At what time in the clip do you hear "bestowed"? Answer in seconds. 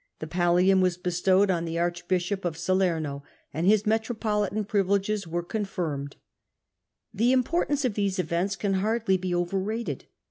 0.97-1.51